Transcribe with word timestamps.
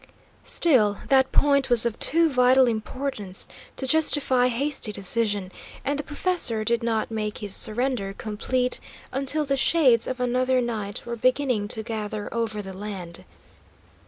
Still, 0.45 0.97
that 1.09 1.31
point 1.31 1.69
was 1.69 1.85
of 1.85 1.99
too 1.99 2.27
vital 2.27 2.67
importance 2.67 3.47
to 3.75 3.85
justify 3.85 4.47
hasty 4.47 4.91
decision, 4.91 5.51
and 5.85 5.99
the 5.99 6.03
professor 6.03 6.63
did 6.63 6.81
not 6.81 7.11
make 7.11 7.37
his 7.37 7.53
surrender 7.55 8.11
complete 8.11 8.79
until 9.11 9.45
the 9.45 9.55
shades 9.55 10.07
of 10.07 10.19
another 10.19 10.59
night 10.59 11.05
were 11.05 11.15
beginning 11.15 11.67
to 11.67 11.83
gather 11.83 12.33
over 12.33 12.63
the 12.63 12.73
land. 12.73 13.25